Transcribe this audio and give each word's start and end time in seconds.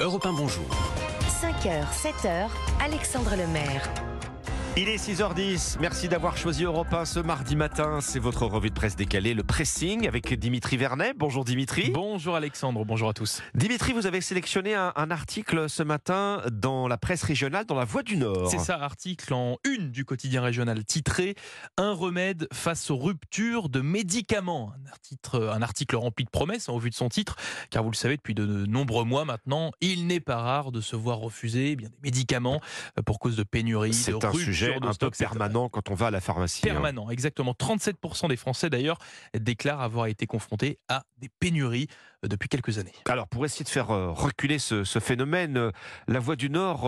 Europe 0.00 0.24
1 0.24 0.32
Bonjour. 0.32 0.64
5h, 1.28 1.84
7h, 1.92 2.48
Alexandre 2.82 3.36
Lemaire. 3.36 3.82
Il 4.76 4.88
est 4.88 5.04
6h10. 5.04 5.78
Merci 5.80 6.08
d'avoir 6.08 6.36
choisi 6.36 6.62
Europe 6.62 6.94
1 6.94 7.04
ce 7.04 7.18
mardi 7.18 7.56
matin. 7.56 7.98
C'est 8.00 8.20
votre 8.20 8.46
revue 8.46 8.68
de 8.70 8.74
presse 8.74 8.94
décalée, 8.94 9.34
le 9.34 9.42
pressing 9.42 10.06
avec 10.06 10.32
Dimitri 10.32 10.76
Vernet. 10.76 11.12
Bonjour 11.18 11.44
Dimitri. 11.44 11.90
Bonjour 11.90 12.36
Alexandre, 12.36 12.84
bonjour 12.84 13.08
à 13.08 13.12
tous. 13.12 13.42
Dimitri, 13.54 13.92
vous 13.92 14.06
avez 14.06 14.20
sélectionné 14.20 14.76
un, 14.76 14.92
un 14.94 15.10
article 15.10 15.68
ce 15.68 15.82
matin 15.82 16.40
dans 16.52 16.86
la 16.86 16.98
presse 16.98 17.24
régionale, 17.24 17.66
dans 17.66 17.74
la 17.74 17.84
Voix 17.84 18.04
du 18.04 18.16
Nord. 18.16 18.48
C'est 18.48 18.60
ça, 18.60 18.76
article 18.76 19.34
en 19.34 19.58
une 19.64 19.90
du 19.90 20.04
quotidien 20.04 20.40
régional 20.40 20.84
titré 20.84 21.34
Un 21.76 21.92
remède 21.92 22.46
face 22.52 22.92
aux 22.92 22.96
ruptures 22.96 23.70
de 23.70 23.80
médicaments. 23.80 24.72
Un 24.86 24.90
article, 24.90 25.50
un 25.52 25.62
article 25.62 25.96
rempli 25.96 26.24
de 26.24 26.30
promesses 26.30 26.68
hein, 26.68 26.74
au 26.74 26.78
vu 26.78 26.90
de 26.90 26.94
son 26.94 27.08
titre, 27.08 27.34
car 27.70 27.82
vous 27.82 27.90
le 27.90 27.96
savez, 27.96 28.16
depuis 28.16 28.36
de 28.36 28.46
nombreux 28.66 29.04
mois 29.04 29.24
maintenant, 29.24 29.72
il 29.80 30.06
n'est 30.06 30.20
pas 30.20 30.36
rare 30.36 30.70
de 30.70 30.80
se 30.80 30.94
voir 30.94 31.18
refuser 31.18 31.72
eh 31.72 31.76
bien, 31.76 31.88
des 31.88 32.00
médicaments 32.04 32.60
euh, 32.98 33.02
pour 33.02 33.18
cause 33.18 33.36
de 33.36 33.42
pénurie. 33.42 33.92
C'est 33.92 34.12
de 34.12 34.24
un 34.24 34.30
rupture 34.30 34.59
sujet 34.66 34.78
un 34.82 34.94
peu 34.94 35.10
permanent 35.10 35.68
quand 35.68 35.90
on 35.90 35.94
va 35.94 36.06
à 36.08 36.10
la 36.10 36.20
pharmacie. 36.20 36.62
hein. 36.64 36.72
Permanent, 36.72 37.10
exactement. 37.10 37.52
37% 37.52 38.28
des 38.28 38.36
Français 38.36 38.70
d'ailleurs 38.70 38.98
déclarent 39.38 39.80
avoir 39.80 40.06
été 40.06 40.26
confrontés 40.26 40.78
à 40.88 41.04
des 41.18 41.28
pénuries 41.40 41.88
euh, 42.24 42.28
depuis 42.28 42.48
quelques 42.48 42.78
années. 42.78 42.92
Alors, 43.08 43.28
pour 43.28 43.44
essayer 43.44 43.64
de 43.64 43.68
faire 43.70 43.90
euh, 43.90 44.10
reculer 44.10 44.58
ce, 44.58 44.84
ce 44.84 44.98
phénomène, 44.98 45.56
euh, 45.56 45.70
la 46.08 46.18
Voix 46.18 46.36
du 46.36 46.50
Nord 46.50 46.80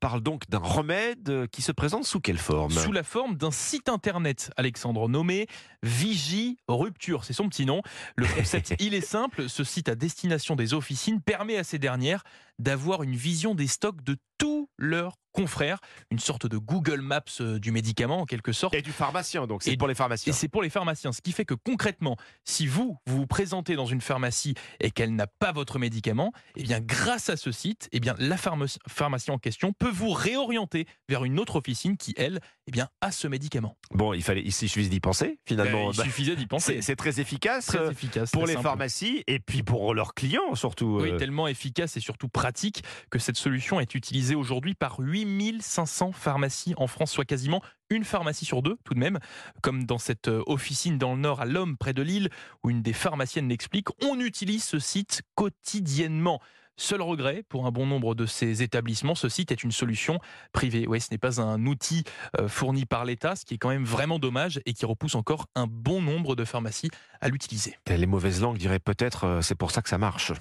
parle 0.00 0.20
donc 0.20 0.48
d'un 0.48 0.58
remède 0.58 1.46
qui 1.52 1.62
se 1.62 1.72
présente 1.72 2.04
sous 2.04 2.20
quelle 2.20 2.38
forme? 2.38 2.72
Sous 2.72 2.92
la 2.92 3.02
forme 3.02 3.36
d'un 3.36 3.50
site 3.50 3.88
internet, 3.88 4.50
Alexandre, 4.56 5.08
nommé 5.08 5.46
Vigie 5.82 6.58
Rupture. 6.68 7.24
C'est 7.24 7.32
son 7.32 7.48
petit 7.48 7.66
nom. 7.66 7.82
Le 8.16 8.26
concept, 8.26 8.74
il 8.80 8.94
est 8.94 9.00
simple. 9.00 9.48
Ce 9.48 9.64
site 9.64 9.88
à 9.88 9.94
destination 9.94 10.56
des 10.56 10.74
officines 10.74 11.20
permet 11.20 11.56
à 11.56 11.64
ces 11.64 11.78
dernières 11.78 12.22
d'avoir 12.58 13.02
une 13.02 13.14
vision 13.16 13.54
des 13.54 13.66
stocks 13.66 14.02
de 14.02 14.16
tous 14.40 14.68
leurs 14.78 15.16
confrères. 15.32 15.78
Une 16.10 16.18
sorte 16.18 16.46
de 16.46 16.56
Google 16.56 17.02
Maps 17.02 17.20
euh, 17.40 17.60
du 17.60 17.70
médicament, 17.70 18.22
en 18.22 18.24
quelque 18.24 18.50
sorte. 18.52 18.74
Et 18.74 18.82
du 18.82 18.90
pharmacien, 18.90 19.46
donc 19.46 19.62
c'est 19.62 19.72
Et- 19.72 19.76
pour 19.76 19.86
les 19.86 19.94
pharmaciens. 19.94 20.32
Et 20.32 20.34
c'est 20.34 20.48
pour 20.48 20.62
les 20.62 20.70
pharmaciens. 20.70 21.12
Ce 21.12 21.20
qui 21.20 21.30
fait 21.32 21.44
que 21.44 21.54
concrètement, 21.54 22.16
si 22.44 22.66
vous, 22.66 22.96
vous 23.06 23.16
vous 23.18 23.26
présentez 23.28 23.76
dans 23.76 23.86
une 23.86 24.00
pharmacie 24.00 24.54
et 24.80 24.90
qu'elle 24.90 25.14
n'a 25.14 25.26
pas 25.28 25.52
votre 25.52 25.78
médicament, 25.78 26.32
eh 26.56 26.62
bien, 26.64 26.80
grâce 26.80 27.28
à 27.28 27.36
ce 27.36 27.52
site, 27.52 27.88
eh 27.92 28.00
bien, 28.00 28.16
la 28.18 28.36
pharmacie 28.38 29.30
en 29.30 29.38
question 29.38 29.72
peut 29.72 29.90
vous 29.90 30.10
réorienter 30.10 30.86
vers 31.08 31.22
une 31.24 31.38
autre 31.38 31.56
officine 31.56 31.96
qui, 31.96 32.12
elle, 32.16 32.40
eh 32.70 32.72
bien, 32.72 32.88
a 33.00 33.10
ce 33.10 33.26
médicament. 33.26 33.76
Bon, 33.90 34.12
il 34.14 34.22
fallait, 34.22 34.42
il 34.44 34.52
suffit 34.52 34.88
d'y 34.88 35.00
penser 35.00 35.40
finalement. 35.44 35.88
Euh, 35.88 35.92
il 35.92 35.96
Bah, 35.96 36.04
suffisait 36.04 36.36
d'y 36.36 36.42
c'est 36.42 36.46
penser. 36.46 36.82
c'est 36.82 36.94
très 36.94 37.18
efficace. 37.18 37.66
très 37.66 37.78
euh, 37.78 37.90
efficace. 37.90 38.30
pour 38.30 38.46
les 38.46 38.52
simple. 38.52 38.62
pharmacies 38.62 39.24
et 39.26 39.40
puis 39.40 39.64
pour 39.64 39.92
leurs 39.92 40.14
clients 40.14 40.54
surtout. 40.54 41.00
Oui, 41.02 41.10
euh. 41.10 41.16
tellement 41.18 41.48
efficace 41.48 41.96
et 41.96 42.00
surtout 42.00 42.28
pratique 42.28 42.84
que 43.10 43.18
cette 43.18 43.36
solution 43.36 43.80
est 43.80 43.96
utilisée 43.96 44.36
aujourd'hui 44.36 44.74
par 44.74 45.00
8500 45.00 46.12
pharmacies 46.12 46.74
en 46.76 46.86
France, 46.86 47.10
soit 47.10 47.24
quasiment 47.24 47.60
une 47.90 48.04
pharmacie 48.04 48.44
sur 48.44 48.62
deux 48.62 48.76
tout 48.84 48.94
de 48.94 49.00
même, 49.00 49.18
comme 49.62 49.84
dans 49.84 49.98
cette 49.98 50.28
euh, 50.28 50.44
officine 50.46 50.96
dans 50.96 51.14
le 51.16 51.20
Nord 51.22 51.40
à 51.40 51.44
Lhomme, 51.46 51.76
près 51.76 51.92
de 51.92 52.02
Lille, 52.02 52.28
où 52.62 52.70
une 52.70 52.82
des 52.82 52.92
pharmaciennes 52.92 53.48
l'explique, 53.48 53.88
on 54.04 54.20
utilise 54.20 54.62
ce 54.62 54.78
site 54.78 55.22
quotidiennement. 55.34 56.40
Seul 56.80 57.02
regret 57.02 57.44
pour 57.46 57.66
un 57.66 57.70
bon 57.70 57.84
nombre 57.84 58.14
de 58.14 58.24
ces 58.24 58.62
établissements, 58.62 59.14
ce 59.14 59.28
site 59.28 59.52
est 59.52 59.62
une 59.62 59.70
solution 59.70 60.18
privée. 60.54 60.86
Oui, 60.88 60.98
ce 60.98 61.08
n'est 61.10 61.18
pas 61.18 61.38
un 61.38 61.66
outil 61.66 62.04
euh, 62.40 62.48
fourni 62.48 62.86
par 62.86 63.04
l'État, 63.04 63.36
ce 63.36 63.44
qui 63.44 63.52
est 63.52 63.58
quand 63.58 63.68
même 63.68 63.84
vraiment 63.84 64.18
dommage 64.18 64.62
et 64.64 64.72
qui 64.72 64.86
repousse 64.86 65.14
encore 65.14 65.44
un 65.54 65.66
bon 65.66 66.00
nombre 66.00 66.34
de 66.36 66.44
pharmacies 66.46 66.90
à 67.20 67.28
l'utiliser. 67.28 67.76
Les 67.86 68.06
mauvaises 68.06 68.40
langues 68.40 68.56
diraient 68.56 68.78
peut-être 68.78 69.24
euh, 69.24 69.40
c'est 69.42 69.56
pour 69.56 69.72
ça 69.72 69.82
que 69.82 69.90
ça 69.90 69.98
marche. 69.98 70.32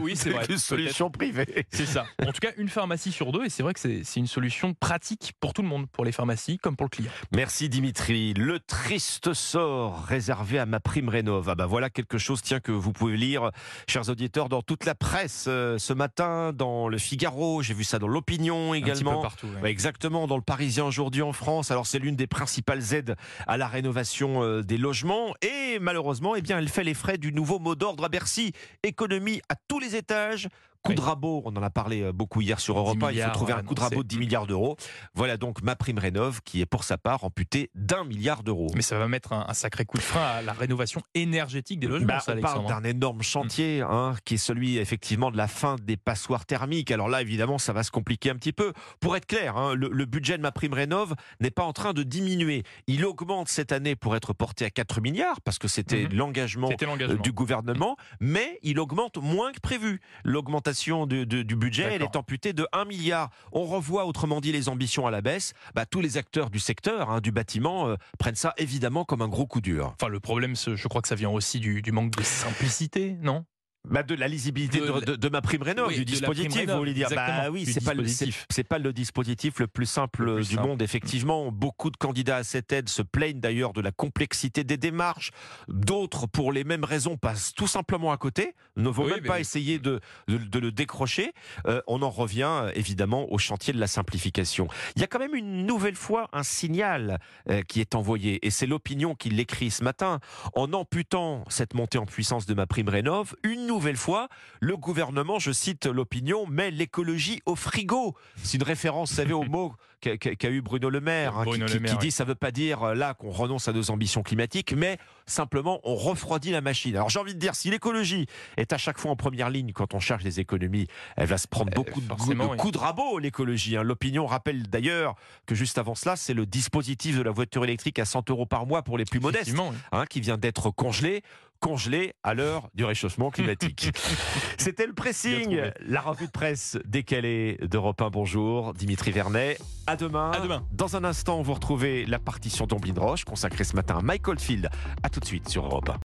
oui, 0.00 0.14
c'est 0.14 0.30
vrai. 0.30 0.46
une 0.48 0.56
solution 0.56 1.10
privée. 1.10 1.66
C'est 1.72 1.86
ça. 1.86 2.06
En 2.24 2.30
tout 2.30 2.40
cas, 2.40 2.52
une 2.58 2.68
pharmacie 2.68 3.10
sur 3.10 3.32
deux, 3.32 3.46
et 3.46 3.50
c'est 3.50 3.64
vrai 3.64 3.74
que 3.74 3.80
c'est 3.80 4.04
c'est 4.04 4.20
une 4.20 4.28
solution 4.28 4.74
pratique 4.74 5.32
pour 5.40 5.52
tout 5.52 5.62
le 5.62 5.68
monde, 5.68 5.88
pour 5.90 6.04
les 6.04 6.12
pharmacies 6.12 6.58
comme 6.58 6.76
pour 6.76 6.86
le 6.86 6.90
client. 6.90 7.10
Merci 7.34 7.68
Dimitri. 7.68 8.34
Le 8.34 8.60
triste 8.60 9.34
sort 9.34 10.04
réservé 10.04 10.60
à 10.60 10.66
ma 10.66 10.78
prime 10.78 11.08
rénov. 11.08 11.48
Ah 11.48 11.56
bah 11.56 11.66
voilà 11.66 11.90
quelque 11.90 12.18
chose 12.18 12.40
tiens 12.40 12.60
que 12.60 12.70
vous 12.70 12.92
pouvez 12.92 13.16
lire, 13.16 13.50
chers 13.88 14.08
auditeurs, 14.08 14.48
dans 14.48 14.62
toute 14.62 14.84
la 14.84 14.94
presse 14.94 15.46
euh, 15.48 15.71
ce 15.78 15.92
matin, 15.92 16.52
dans 16.52 16.88
le 16.88 16.98
Figaro. 16.98 17.62
J'ai 17.62 17.74
vu 17.74 17.84
ça 17.84 17.98
dans 17.98 18.08
l'Opinion 18.08 18.72
Un 18.72 18.76
petit 18.76 18.82
peu 18.82 18.88
également. 18.90 19.20
partout. 19.22 19.46
ouais. 19.46 19.60
Ouais, 19.62 19.70
exactement, 19.70 20.26
dans 20.26 20.36
le 20.36 20.42
Parisien 20.42 20.84
aujourd'hui 20.84 21.22
en 21.22 21.32
France. 21.32 21.70
Alors 21.70 21.86
c'est 21.86 21.98
l'une 21.98 22.16
des 22.16 22.26
principales 22.26 22.92
aides 22.94 23.16
à 23.46 23.56
la 23.56 23.66
rénovation 23.66 24.42
euh, 24.42 24.62
des 24.62 24.78
logements 24.78 25.34
et 25.42 25.78
malheureusement, 25.80 26.34
eh 26.34 26.42
bien, 26.42 26.58
elle 26.58 26.68
fait 26.68 26.84
les 26.84 26.94
frais 26.94 27.18
du 27.18 27.32
nouveau 27.32 27.58
mot 27.58 27.74
d'ordre 27.74 28.04
à 28.04 28.08
Bercy. 28.08 28.52
Économie 28.82 29.40
à 29.48 29.54
tous 29.68 29.78
les 29.78 29.96
étages. 29.96 30.48
Coup 30.82 30.94
de 30.94 31.00
rabot, 31.00 31.42
on 31.44 31.56
en 31.56 31.62
a 31.62 31.70
parlé 31.70 32.02
euh, 32.02 32.12
beaucoup 32.12 32.40
hier 32.40 32.58
sur 32.58 32.76
Europe 32.76 33.00
1, 33.00 33.12
il 33.12 33.22
faut 33.22 33.30
trouver 33.30 33.52
un 33.52 33.62
coup 33.62 33.74
de 33.74 33.80
rabot 33.80 34.02
de 34.02 34.08
10 34.08 34.18
milliards 34.18 34.46
d'euros. 34.48 34.76
Voilà 35.14 35.36
donc 35.36 35.62
ma 35.62 35.76
prime 35.76 35.98
rénov 35.98 36.40
qui 36.42 36.60
est 36.60 36.66
pour 36.66 36.82
sa 36.82 36.98
part 36.98 37.22
amputée 37.22 37.70
d'un 37.76 38.02
milliard 38.04 38.42
d'euros. 38.42 38.66
Mais 38.74 38.82
ça 38.82 38.98
va 38.98 39.06
mettre 39.06 39.32
un, 39.32 39.46
un 39.48 39.54
sacré 39.54 39.84
coup 39.84 39.96
de 39.98 40.02
frein 40.02 40.20
à 40.20 40.42
la 40.42 40.52
rénovation 40.52 41.00
énergétique 41.14 41.78
des 41.78 41.86
logements, 41.86 42.06
Bah, 42.08 42.18
ça, 42.20 42.32
on 42.36 42.40
parle 42.40 42.56
Alexandre. 42.58 42.80
d'un 42.82 42.88
énorme 42.88 43.22
chantier 43.22 43.82
hein, 43.82 44.16
qui 44.24 44.34
est 44.34 44.38
celui 44.38 44.78
effectivement 44.78 45.30
de 45.30 45.36
la 45.36 45.46
fin 45.46 45.76
des 45.82 45.96
passoires 45.96 46.46
thermiques. 46.46 46.90
Alors 46.90 47.08
là, 47.08 47.22
évidemment, 47.22 47.58
ça 47.58 47.72
va 47.72 47.84
se 47.84 47.92
compliquer 47.92 48.30
un 48.30 48.36
petit 48.36 48.52
peu. 48.52 48.72
Pour 48.98 49.16
être 49.16 49.26
clair, 49.26 49.56
hein, 49.56 49.74
le, 49.74 49.88
le 49.88 50.04
budget 50.04 50.36
de 50.36 50.42
ma 50.42 50.50
prime 50.50 50.72
rénov 50.74 51.14
n'est 51.38 51.52
pas 51.52 51.62
en 51.64 51.72
train 51.72 51.92
de 51.92 52.02
diminuer. 52.02 52.64
Il 52.88 53.04
augmente 53.04 53.48
cette 53.48 53.70
année 53.70 53.94
pour 53.94 54.16
être 54.16 54.32
porté 54.32 54.64
à 54.64 54.70
4 54.70 55.00
milliards 55.00 55.40
parce 55.42 55.58
que 55.60 55.68
c'était 55.68 56.02
Mhm. 56.08 56.14
l'engagement 56.14 56.68
C'était 56.70 56.86
euh, 56.86 56.88
l'engagement. 56.88 57.22
du 57.22 57.30
gouvernement, 57.30 57.96
mais 58.18 58.58
il 58.64 58.80
augmente 58.80 59.18
moins 59.18 59.52
que 59.52 59.60
prévu. 59.60 60.00
L'augmentation 60.24 60.71
du, 61.06 61.26
du- 61.26 61.44
du 61.44 61.56
budget, 61.56 61.84
elle 61.94 62.02
est 62.02 62.16
amputée 62.16 62.52
de 62.52 62.66
1 62.72 62.84
milliard. 62.84 63.30
On 63.52 63.64
revoit 63.64 64.06
autrement 64.06 64.40
dit 64.40 64.52
les 64.52 64.68
ambitions 64.68 65.06
à 65.06 65.10
la 65.10 65.20
baisse. 65.20 65.52
Bah, 65.74 65.86
tous 65.86 66.00
les 66.00 66.16
acteurs 66.16 66.50
du 66.50 66.58
secteur, 66.58 67.10
hein, 67.10 67.20
du 67.20 67.32
bâtiment, 67.32 67.88
euh, 67.88 67.96
prennent 68.18 68.34
ça 68.34 68.54
évidemment 68.56 69.04
comme 69.04 69.22
un 69.22 69.28
gros 69.28 69.46
coup 69.46 69.60
dur. 69.60 69.94
Enfin, 70.00 70.08
le 70.08 70.20
problème, 70.20 70.54
je 70.56 70.88
crois 70.88 71.02
que 71.02 71.08
ça 71.08 71.14
vient 71.14 71.30
aussi 71.30 71.60
du, 71.60 71.82
du 71.82 71.92
manque 71.92 72.10
de 72.16 72.22
simplicité, 72.22 73.16
non? 73.20 73.44
Bah 73.88 74.04
de 74.04 74.14
la 74.14 74.28
lisibilité 74.28 74.78
de, 74.78 74.86
De- 74.86 75.00
de- 75.04 75.16
de 75.16 75.28
ma 75.28 75.40
prime 75.40 75.62
rénov, 75.62 75.88
Oui, 75.88 75.96
du 75.96 76.04
dispositif, 76.04 76.54
rénov, 76.54 76.74
vous 76.76 76.78
voulez 76.80 76.94
dire 76.94 77.08
Bah 77.12 77.50
oui, 77.50 77.66
c'est 77.66 77.84
pas, 77.84 77.94
le- 77.94 78.06
c'est 78.06 78.26
dispositif. 78.26 78.46
c'est 78.48 78.62
pas 78.64 78.78
le 78.78 78.92
dispositif 78.92 79.58
le 79.58 79.66
plus 79.66 79.86
simple 79.86 80.24
Le 80.24 80.34
plus 80.36 80.48
du 80.50 80.54
simple. 80.54 80.68
monde, 80.68 80.82
effectivement. 80.82 81.50
Beaucoup 81.50 81.90
de 81.90 81.96
candidats 81.96 82.36
à 82.36 82.44
cette 82.44 82.70
aide 82.72 82.88
se 82.88 83.02
plaignent 83.02 83.40
d'ailleurs 83.40 83.72
de 83.72 83.80
la 83.80 83.90
complexité 83.90 84.62
des 84.62 84.76
démarches. 84.76 85.30
D'autres, 85.66 86.28
pour 86.28 86.52
les 86.52 86.62
mêmes 86.62 86.84
raisons, 86.84 87.16
passent 87.16 87.54
tout 87.54 87.66
simplement 87.66 88.12
à 88.12 88.16
côté, 88.18 88.54
ne 88.76 88.88
vont 88.88 89.04
Oui, 89.06 89.10
même 89.14 89.24
pas 89.24 89.34
oui. 89.34 89.40
essayer 89.40 89.80
de, 89.80 90.00
de, 90.28 90.38
de 90.38 90.58
le 90.60 90.70
décrocher. 90.70 91.32
Euh, 91.66 91.82
on 91.88 92.02
en 92.02 92.10
revient 92.10 92.48
euh, 92.62 92.70
évidemment 92.76 93.32
au 93.32 93.38
chantier 93.38 93.72
de 93.72 93.80
la 93.80 93.88
simplification. 93.88 94.68
Il 94.94 95.00
y 95.02 95.04
a 95.04 95.08
quand 95.08 95.18
même 95.18 95.34
une 95.34 95.66
nouvelle 95.66 95.96
fois 95.96 96.28
un 96.32 96.44
signal 96.44 97.18
euh, 97.50 97.62
qui 97.62 97.80
est 97.80 97.96
envoyé, 97.96 98.46
et 98.46 98.50
c'est 98.50 98.66
l'opinion 98.66 99.16
qui 99.16 99.28
l'écrit 99.30 99.72
ce 99.72 99.82
matin. 99.82 100.20
En 100.54 100.72
amputant 100.72 101.44
cette 101.48 101.74
montée 101.74 101.98
en 101.98 102.06
puissance 102.06 102.46
de 102.46 102.54
ma 102.54 102.66
prime 102.66 102.88
rénov, 102.88 103.34
une 103.42 103.66
nouvelle 103.72 103.96
fois, 103.96 104.28
le 104.60 104.76
gouvernement, 104.76 105.38
je 105.38 105.52
cite 105.52 105.86
l'opinion, 105.86 106.46
met 106.46 106.70
l'écologie 106.70 107.40
au 107.46 107.56
frigo. 107.56 108.14
C'est 108.42 108.56
une 108.58 108.62
référence, 108.64 109.10
vous 109.10 109.16
savez, 109.16 109.32
au 109.32 109.42
mot 109.48 109.74
qu'a 110.00 110.50
eu 110.50 110.62
Bruno 110.62 110.90
Le 110.90 111.00
Maire, 111.00 111.38
hein, 111.38 111.44
Bruno 111.44 111.66
qui, 111.66 111.72
Le 111.74 111.78
qui- 111.78 111.82
Maire, 111.84 111.92
qui 111.98 112.06
dit 112.06 112.10
ça 112.10 112.24
veut 112.24 112.34
pas 112.34 112.50
dire 112.50 112.82
euh, 112.82 112.94
là 112.94 113.14
qu'on 113.14 113.30
renonce 113.30 113.68
à 113.68 113.72
nos 113.72 113.88
ambitions 113.92 114.24
climatiques, 114.24 114.72
mais 114.76 114.98
simplement 115.26 115.80
on 115.84 115.94
refroidit 115.94 116.50
la 116.50 116.60
machine. 116.60 116.96
Alors 116.96 117.08
j'ai 117.08 117.20
envie 117.20 117.34
de 117.34 117.38
dire, 117.38 117.54
si 117.54 117.70
l'écologie 117.70 118.26
est 118.56 118.72
à 118.72 118.78
chaque 118.78 118.98
fois 118.98 119.12
en 119.12 119.16
première 119.16 119.48
ligne 119.48 119.72
quand 119.72 119.94
on 119.94 120.00
cherche 120.00 120.24
des 120.24 120.40
économies, 120.40 120.88
elle 121.16 121.28
va 121.28 121.38
se 121.38 121.46
prendre 121.46 121.70
Euh, 121.70 121.74
beaucoup 121.76 122.00
de, 122.00 122.08
coups- 122.08 122.28
de 122.36 122.42
oui. 122.42 122.56
coups 122.56 122.72
de 122.72 122.78
rabot, 122.78 123.18
l'écologie. 123.20 123.76
hein. 123.76 123.84
L'opinion 123.84 124.26
rappelle 124.26 124.64
d'ailleurs 124.68 125.14
que 125.46 125.54
juste 125.54 125.78
avant 125.78 125.94
cela, 125.94 126.16
c'est 126.16 126.34
le 126.34 126.46
dispositif 126.46 127.16
de 127.16 127.22
la 127.22 127.30
voiture 127.30 127.62
électrique 127.62 128.00
à 128.00 128.04
100 128.04 128.28
euros 128.30 128.44
par 128.46 128.66
mois 128.66 128.82
pour 128.82 128.98
les 128.98 129.04
plus 129.04 129.20
modestes 129.20 129.52
oui. 129.56 129.64
hein, 129.92 130.04
qui 130.06 130.20
vient 130.20 130.36
d'être 130.36 130.70
congelé, 130.70 131.22
congelé 131.62 132.12
à 132.24 132.34
l'heure 132.34 132.68
du 132.74 132.84
réchauffement 132.84 133.30
climatique. 133.30 133.92
C'était 134.58 134.86
le 134.86 134.92
pressing, 134.92 135.62
la 135.80 136.00
revue 136.00 136.26
de 136.26 136.30
presse 136.32 136.76
décalée 136.84 137.56
d'Europe 137.62 138.02
1. 138.02 138.10
Bonjour, 138.10 138.74
Dimitri 138.74 139.12
Vernet. 139.12 139.58
À 139.86 139.96
demain. 139.96 140.32
À 140.32 140.40
demain. 140.40 140.66
Dans 140.72 140.96
un 140.96 141.04
instant, 141.04 141.40
vous 141.40 141.54
retrouvez 141.54 142.04
la 142.04 142.18
partition 142.18 142.66
d'Omblin 142.66 142.94
Roche 142.96 143.24
consacrée 143.24 143.64
ce 143.64 143.76
matin 143.76 143.98
à 143.98 144.02
Michael 144.02 144.40
Field. 144.40 144.68
À 145.04 145.08
tout 145.08 145.20
de 145.20 145.24
suite 145.24 145.48
sur 145.48 145.64
Europe 145.64 145.88
1. 145.88 146.00